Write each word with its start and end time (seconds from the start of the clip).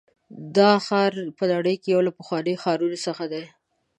دا 0.57 0.71
ښار 0.85 1.13
په 1.37 1.43
نړۍ 1.53 1.75
کې 1.81 1.89
یو 1.95 2.01
له 2.07 2.11
پخوانیو 2.17 2.61
ښارونو 2.63 2.97
څخه 3.05 3.23
دی. 3.33 3.43